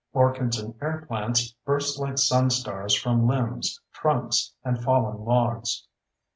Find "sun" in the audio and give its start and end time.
2.17-2.49